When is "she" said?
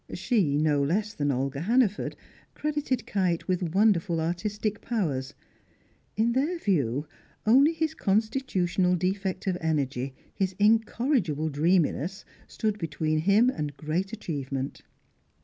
0.15-0.57